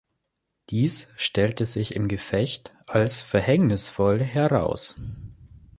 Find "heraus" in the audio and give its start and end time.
4.23-4.95